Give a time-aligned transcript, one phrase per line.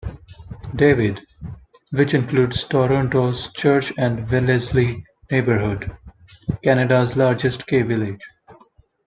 [0.75, 1.21] David,
[1.91, 5.95] which includes Toronto's Church and Wellesley neighbourhood,
[6.63, 8.25] Canada's largest gay village.